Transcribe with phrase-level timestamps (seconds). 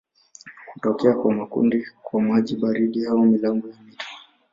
[0.73, 4.05] Hutokea kwa makundi kwa maji baridi au milango ya mito.